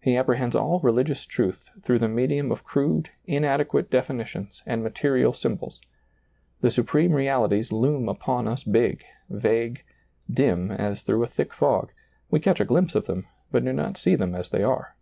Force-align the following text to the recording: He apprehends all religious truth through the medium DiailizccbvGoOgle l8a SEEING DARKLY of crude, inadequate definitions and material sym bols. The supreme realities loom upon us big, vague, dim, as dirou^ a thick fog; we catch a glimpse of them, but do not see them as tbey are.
He 0.00 0.16
apprehends 0.16 0.56
all 0.56 0.80
religious 0.80 1.26
truth 1.26 1.68
through 1.82 1.98
the 1.98 2.08
medium 2.08 2.46
DiailizccbvGoOgle 2.46 2.50
l8a 2.50 2.72
SEEING 2.72 2.92
DARKLY 2.94 3.04
of 3.04 3.04
crude, 3.04 3.10
inadequate 3.26 3.90
definitions 3.90 4.62
and 4.64 4.82
material 4.82 5.32
sym 5.34 5.58
bols. 5.58 5.80
The 6.62 6.70
supreme 6.70 7.12
realities 7.12 7.70
loom 7.70 8.08
upon 8.08 8.48
us 8.48 8.64
big, 8.64 9.04
vague, 9.28 9.84
dim, 10.32 10.70
as 10.70 11.04
dirou^ 11.04 11.22
a 11.22 11.26
thick 11.26 11.52
fog; 11.52 11.92
we 12.30 12.40
catch 12.40 12.60
a 12.60 12.64
glimpse 12.64 12.94
of 12.94 13.04
them, 13.04 13.26
but 13.52 13.62
do 13.62 13.74
not 13.74 13.98
see 13.98 14.14
them 14.14 14.34
as 14.34 14.48
tbey 14.48 14.66
are. 14.66 14.96